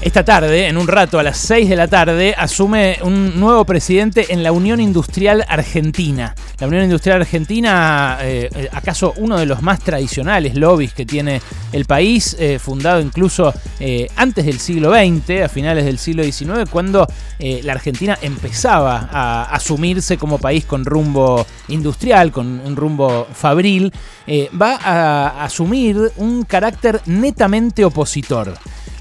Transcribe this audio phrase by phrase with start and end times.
[0.00, 4.26] Esta tarde, en un rato, a las 6 de la tarde, asume un nuevo presidente
[4.32, 6.36] en la Unión Industrial Argentina.
[6.60, 11.42] La Unión Industrial Argentina, eh, acaso uno de los más tradicionales lobbies que tiene
[11.72, 16.70] el país, eh, fundado incluso eh, antes del siglo XX, a finales del siglo XIX,
[16.70, 17.04] cuando
[17.40, 23.92] la Argentina empezaba a asumirse como país con rumbo industrial, con un rumbo fabril,
[24.60, 28.54] va a asumir un carácter netamente opositor.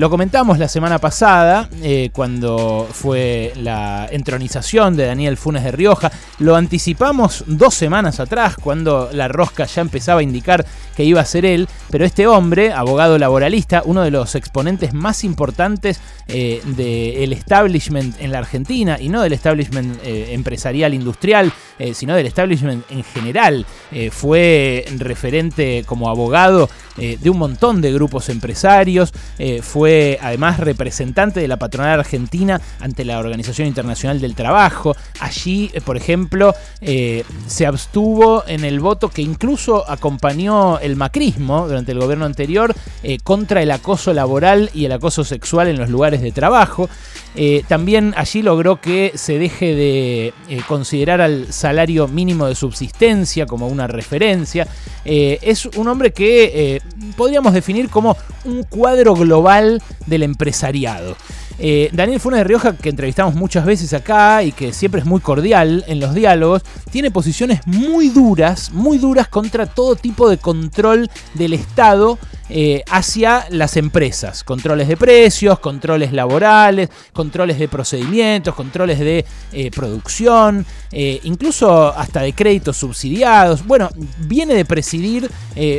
[0.00, 6.10] Lo comentamos la semana pasada, eh, cuando fue la entronización de Daniel Funes de Rioja.
[6.38, 10.64] Lo anticipamos dos semanas atrás, cuando la rosca ya empezaba a indicar
[10.96, 11.68] que iba a ser él.
[11.90, 18.32] Pero este hombre, abogado laboralista, uno de los exponentes más importantes eh, del establishment en
[18.32, 21.52] la Argentina, y no del establishment eh, empresarial industrial,
[21.94, 23.64] sino del establishment en general,
[24.10, 26.68] fue referente como abogado
[27.00, 29.12] de un montón de grupos empresarios,
[29.62, 34.96] fue además representante de la patronal argentina ante la Organización Internacional del Trabajo.
[35.20, 41.66] Allí, eh, por ejemplo, eh, se abstuvo en el voto que incluso acompañó el macrismo
[41.66, 45.88] durante el gobierno anterior eh, contra el acoso laboral y el acoso sexual en los
[45.90, 46.88] lugares de trabajo.
[47.68, 50.32] también allí logró que se deje de
[50.66, 54.66] considerar al salario mínimo de subsistencia como una referencia.
[55.04, 56.80] es un hombre que
[57.16, 61.16] podríamos definir como un cuadro global del empresariado.
[61.62, 65.20] Eh, Daniel Funes de Rioja, que entrevistamos muchas veces acá y que siempre es muy
[65.20, 71.10] cordial en los diálogos, tiene posiciones muy duras, muy duras contra todo tipo de control
[71.34, 72.18] del Estado
[72.50, 74.44] eh, hacia las empresas.
[74.44, 82.32] Controles de precios, controles laborales, controles de procedimientos, controles de eh, producción, incluso hasta de
[82.32, 83.64] créditos subsidiados.
[83.64, 85.30] Bueno, viene de presidir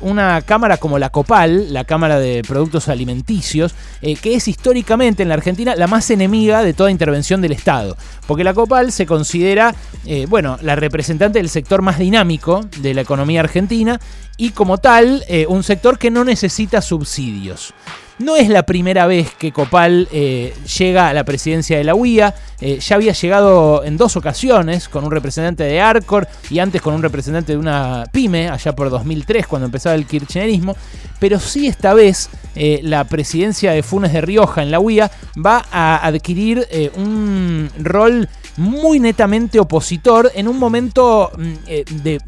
[0.00, 5.34] una cámara como la COPAL, la Cámara de Productos Alimenticios, que es históricamente en la
[5.34, 7.96] Argentina la más enemiga de toda intervención del Estado.
[8.26, 9.74] Porque la COPAL se considera,
[10.06, 14.00] eh, bueno, la representante del sector más dinámico de la economía argentina
[14.36, 17.74] y como tal, eh, un sector que no necesita subsidios.
[18.18, 22.32] No es la primera vez que Copal eh, llega a la presidencia de la UIA.
[22.60, 27.02] ya había llegado en dos ocasiones con un representante de Arcor y antes con un
[27.02, 30.76] representante de una pyme, allá por 2003, cuando empezaba el kirchnerismo.
[31.18, 35.10] Pero sí esta vez eh, la presidencia de Funes de Rioja en la UIA
[35.44, 42.20] va a adquirir eh, un rol muy netamente opositor en un momento mm, eh, de,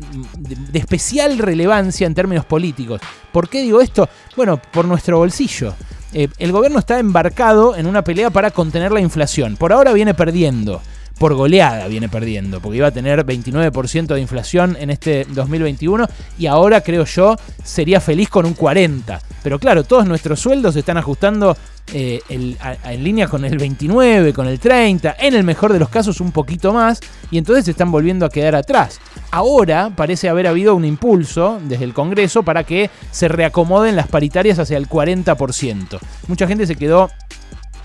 [0.73, 3.01] especial relevancia en términos políticos.
[3.33, 4.09] ¿Por qué digo esto?
[4.37, 5.75] Bueno, por nuestro bolsillo.
[6.13, 9.57] el gobierno está embarcado en una pelea para contener la inflación.
[9.57, 10.81] Por ahora viene perdiendo
[11.19, 16.07] por goleada viene perdiendo, porque iba a tener 29% de inflación en este 2021
[16.39, 19.21] y ahora creo yo sería feliz con un 40%.
[19.43, 21.57] Pero claro, todos nuestros sueldos se están ajustando
[21.93, 26.21] eh, en línea con el 29, con el 30, en el mejor de los casos
[26.21, 29.01] un poquito más, y entonces se están volviendo a quedar atrás.
[29.31, 34.59] Ahora parece haber habido un impulso desde el Congreso para que se reacomoden las paritarias
[34.59, 35.99] hacia el 40%.
[36.29, 37.11] Mucha gente se quedó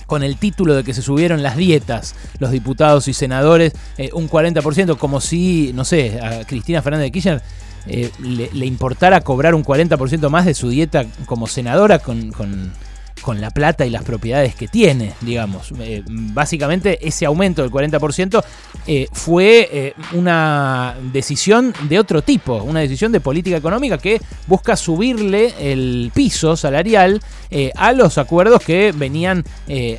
[0.07, 4.29] con el título de que se subieron las dietas los diputados y senadores eh, un
[4.29, 7.41] 40%, como si, no sé, a Cristina Fernández de Kirchner
[7.87, 12.71] eh, le, importara cobrar un 40% más de su dieta como senadora con, con
[13.21, 15.71] con la plata y las propiedades que tiene, digamos.
[15.79, 18.43] Eh, básicamente ese aumento del 40%
[18.87, 24.75] eh, fue eh, una decisión de otro tipo, una decisión de política económica que busca
[24.75, 27.21] subirle el piso salarial
[27.75, 29.43] a los acuerdos que venían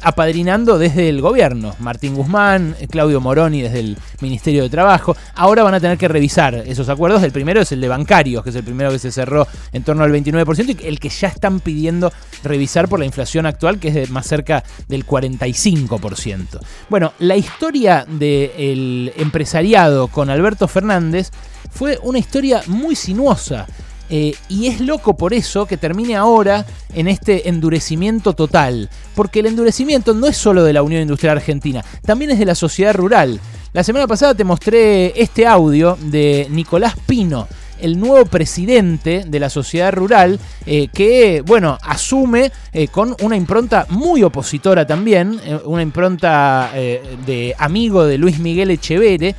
[0.01, 1.77] apadrinando desde el gobierno.
[1.81, 5.15] Martín Guzmán, Claudio Moroni desde el Ministerio de Trabajo.
[5.35, 7.23] Ahora van a tener que revisar esos acuerdos.
[7.23, 10.03] El primero es el de bancarios, que es el primero que se cerró en torno
[10.03, 12.11] al 29% y el que ya están pidiendo
[12.43, 16.61] revisar por la inflación actual, que es de más cerca del 45%.
[16.89, 21.31] Bueno, la historia del empresariado con Alberto Fernández
[21.71, 23.67] fue una historia muy sinuosa.
[24.15, 28.91] Eh, y es loco por eso que termine ahora en este endurecimiento total.
[29.15, 32.55] Porque el endurecimiento no es solo de la Unión Industrial Argentina, también es de la
[32.55, 33.41] sociedad rural.
[33.73, 37.49] La semana pasada te mostré este audio de Nicolás Pino,
[37.83, 43.87] el nuevo presidente de la sociedad rural, eh, que, bueno, asume eh, con una impronta
[43.91, 49.35] muy opositora también, eh, una impronta de amigo de Luis Miguel Echevere,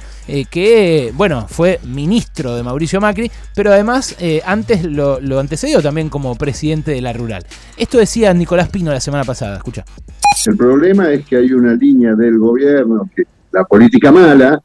[0.49, 6.91] que, bueno, fue ministro de Mauricio Macri, pero además antes lo, antecedió también como presidente
[6.91, 7.45] de la rural.
[7.77, 9.83] Esto decía Nicolás Pino la semana pasada, escucha.
[10.45, 13.09] El problema es que hay una línea del gobierno,
[13.51, 14.61] la política mala,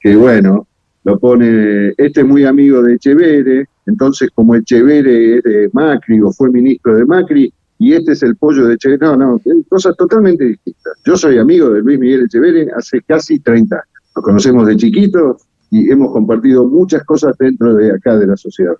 [0.00, 0.66] que bueno,
[1.04, 6.30] lo pone, este es muy amigo de Echevere, entonces como Echevere es de Macri o
[6.32, 7.52] fue ministro de Macri,
[7.82, 9.16] y este es el pollo de Echeverría.
[9.16, 10.92] No, no, cosas totalmente distintas.
[11.04, 13.86] Yo soy amigo de Luis Miguel Echeverría hace casi 30 años.
[14.14, 15.36] Nos conocemos de chiquito
[15.68, 18.74] y hemos compartido muchas cosas dentro de acá de la sociedad.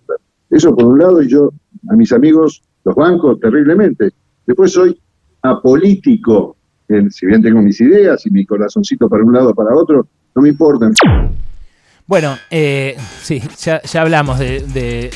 [0.50, 1.50] Eso por un lado, y yo
[1.88, 4.12] a mis amigos los banco terriblemente.
[4.46, 4.96] Después soy
[5.42, 6.56] apolítico,
[7.10, 10.42] si bien tengo mis ideas y mi corazoncito para un lado o para otro, no
[10.42, 10.90] me importa.
[12.06, 15.10] Bueno, eh, sí, ya, hablamos de,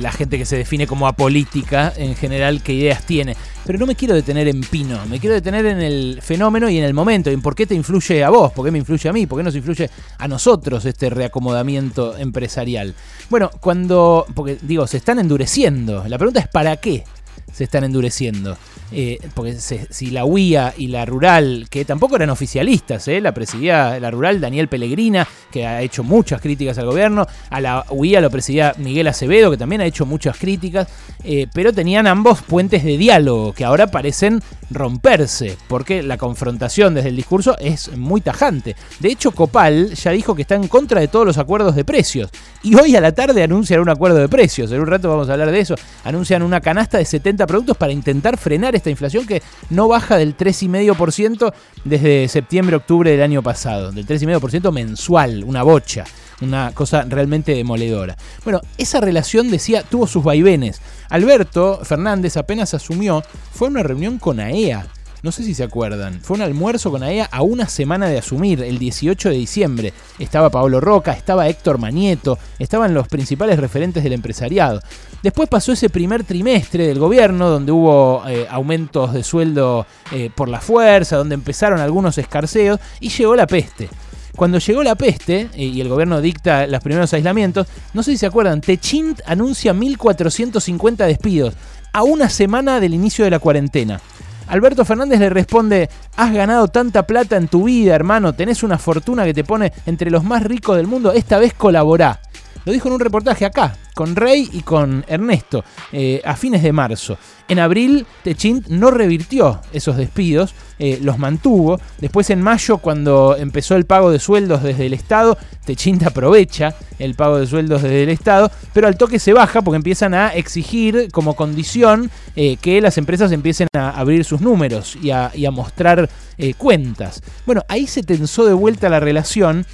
[0.00, 3.36] la gente que se define como apolítica en general, qué ideas tiene.
[3.66, 6.84] Pero no me quiero detener en Pino, me quiero detener en el fenómeno y en
[6.84, 9.26] el momento, en por qué te influye a vos, por qué me influye a mí,
[9.26, 12.94] por qué nos influye a nosotros este reacomodamiento empresarial.
[13.28, 16.04] Bueno, cuando, porque digo, se están endureciendo.
[16.06, 17.04] La pregunta es ¿para qué?
[17.52, 18.56] Se están endureciendo.
[18.90, 24.00] Eh, porque si la UIA y la Rural, que tampoco eran oficialistas, eh, la presidía
[24.00, 28.30] la Rural Daniel Pellegrina, que ha hecho muchas críticas al gobierno, a la UIA lo
[28.30, 30.88] presidía Miguel Acevedo, que también ha hecho muchas críticas,
[31.24, 37.10] eh, pero tenían ambos puentes de diálogo que ahora parecen romperse, porque la confrontación desde
[37.10, 38.76] el discurso es muy tajante.
[39.00, 42.30] De hecho, Copal ya dijo que está en contra de todos los acuerdos de precios,
[42.62, 45.32] y hoy a la tarde anuncian un acuerdo de precios, en un rato vamos a
[45.32, 45.74] hablar de eso,
[46.04, 50.36] anuncian una canasta de 70 productos para intentar frenar esta inflación que no baja del
[50.36, 51.52] 3,5%
[51.84, 56.04] desde septiembre-octubre del año pasado, del 3,5% mensual, una bocha,
[56.40, 58.16] una cosa realmente demoledora.
[58.44, 60.80] Bueno, esa relación, decía, tuvo sus vaivenes.
[61.08, 64.86] Alberto Fernández apenas asumió, fue a una reunión con AEA,
[65.22, 66.20] no sé si se acuerdan.
[66.20, 69.92] Fue un almuerzo con AEA a una semana de asumir, el 18 de diciembre.
[70.18, 74.80] Estaba Pablo Roca, estaba Héctor Manieto, estaban los principales referentes del empresariado.
[75.22, 80.48] Después pasó ese primer trimestre del gobierno, donde hubo eh, aumentos de sueldo eh, por
[80.48, 83.88] la fuerza, donde empezaron algunos escarceos, y llegó la peste.
[84.36, 88.18] Cuando llegó la peste eh, y el gobierno dicta los primeros aislamientos, no sé si
[88.18, 91.54] se acuerdan, Techint anuncia 1.450 despidos
[91.92, 94.00] a una semana del inicio de la cuarentena.
[94.48, 99.24] Alberto Fernández le responde, has ganado tanta plata en tu vida, hermano, tenés una fortuna
[99.24, 102.20] que te pone entre los más ricos del mundo, esta vez colaborá.
[102.64, 106.72] Lo dijo en un reportaje acá, con Rey y con Ernesto, eh, a fines de
[106.72, 107.18] marzo.
[107.48, 111.80] En abril, Techint no revirtió esos despidos, eh, los mantuvo.
[111.98, 117.16] Después, en mayo, cuando empezó el pago de sueldos desde el Estado, Techint aprovecha el
[117.16, 121.08] pago de sueldos desde el Estado, pero al toque se baja porque empiezan a exigir
[121.10, 126.08] como condición eh, que las empresas empiecen a abrir sus números y a, mostrar
[126.56, 127.20] cuentas.
[127.46, 129.66] Bueno, ahí se tensó de vuelta la relación,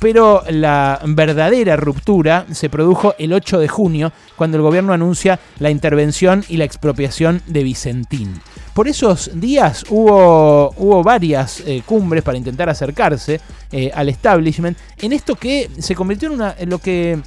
[0.00, 5.70] pero la verdadera ruptura se produjo el 8 de junio, cuando el gobierno anuncia la
[5.70, 8.40] intervención y la expropiación de Vicentín.
[8.74, 13.40] Por esos días hubo, hubo varias eh, cumbres para intentar acercarse
[13.72, 17.20] eh, al establishment en esto que se convirtió en, una, en lo, que,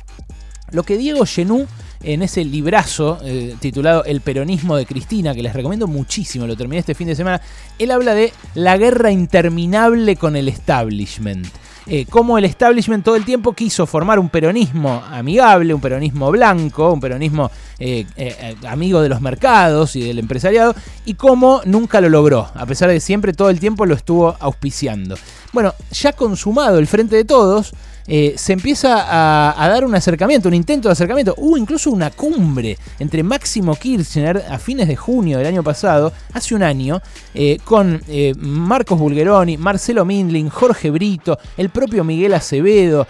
[0.71, 1.67] lo que Diego Genú
[2.03, 6.79] en ese librazo eh, titulado El peronismo de Cristina, que les recomiendo muchísimo, lo terminé
[6.79, 7.41] este fin de semana,
[7.79, 11.47] él habla de la guerra interminable con el establishment.
[11.85, 16.93] Eh, cómo el establishment todo el tiempo quiso formar un peronismo amigable, un peronismo blanco,
[16.93, 20.75] un peronismo eh, eh, amigo de los mercados y del empresariado,
[21.05, 25.15] y cómo nunca lo logró, a pesar de siempre todo el tiempo lo estuvo auspiciando.
[25.51, 27.73] Bueno, ya consumado el frente de todos,
[28.07, 31.35] eh, se empieza a, dar un acercamiento, un intento de acercamiento.
[31.37, 36.55] Hubo incluso una cumbre entre Máximo Kirchner a fines de junio del año pasado, hace
[36.55, 37.01] un año,
[37.33, 43.07] eh, con eh, Marcos Bulgeroni, Marcelo Mindling, Jorge Brito, el propio Miguel Acevedo.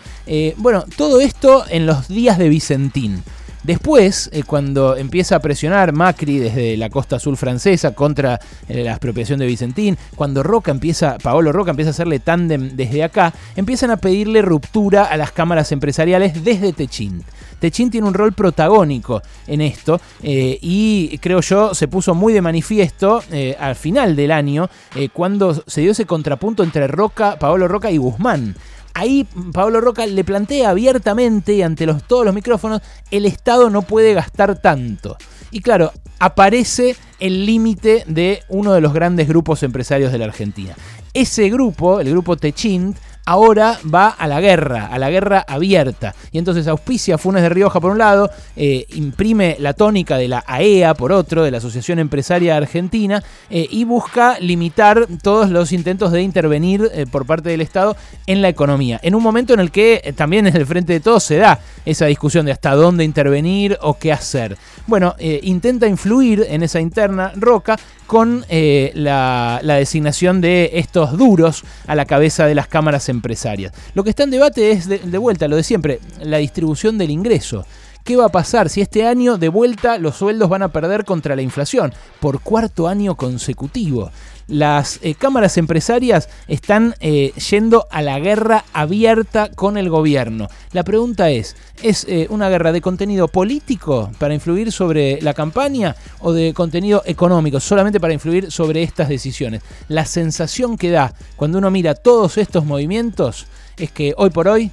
[0.58, 3.24] bueno, todo esto en los días de Vicentín.
[3.63, 8.91] Después, eh, cuando empieza a presionar Macri desde la costa azul francesa contra eh, la
[8.91, 13.91] expropiación de Vicentín, cuando Roca empieza, Paolo Roca empieza a hacerle tándem desde acá, empiezan
[13.91, 17.24] a pedirle ruptura a las cámaras empresariales desde Techint.
[17.60, 22.41] Techint tiene un rol protagónico en esto eh, y creo yo se puso muy de
[22.41, 23.24] manifiesto
[23.58, 24.70] al final del año
[25.13, 28.55] cuando se dio ese contrapunto entre Roca, Paolo Roca y Guzmán.
[28.94, 32.82] Ahí Pablo Roca le plantea abiertamente y ante los, todos los micrófonos,
[33.12, 35.18] el Estado no puede gastar tanto.
[35.52, 40.76] Y claro, aparece el límite de uno de los grandes grupos empresarios de la Argentina.
[41.14, 46.13] Ese grupo, el grupo Techint, ahora va a la guerra, a la guerra abierta.
[46.32, 50.44] Y entonces auspicia Funes de Rioja por un lado, eh, imprime la tónica de la
[50.46, 55.72] AEA e por otro, de la Asociación Empresaria Argentina, eh, y busca limitar todos los
[55.72, 57.96] intentos de intervenir eh, por parte del Estado
[58.27, 59.00] en la economía.
[59.03, 62.06] En un momento en el que también en el frente de todos se da esa
[62.06, 64.58] discusión de hasta dónde intervenir o qué hacer.
[64.88, 67.77] Bueno, intenta influir en esa interna Roca
[68.13, 73.74] con la, designación de estos duros a la cabeza de las cámaras empresarias.
[73.96, 77.65] Lo que está en debate es, de, vuelta, lo de siempre, la distribución del ingreso
[78.03, 81.38] ¿Qué va a pasar si este año de vuelta los sueldos van a perder contra
[81.38, 81.93] la inflación?
[82.20, 84.12] Por cuarto año consecutivo
[84.48, 90.48] las eh, cámaras empresarias están eh, yendo a la guerra abierta con el gobierno.
[90.72, 95.96] La pregunta es, ¿es eh, una guerra de contenido político para influir sobre la campaña
[96.20, 99.62] o de contenido económico solamente para influir sobre estas decisiones?
[99.88, 103.48] La sensación que da cuando uno mira todos estos movimientos
[103.78, 104.72] es que hoy por hoy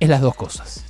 [0.00, 0.85] es las dos cosas.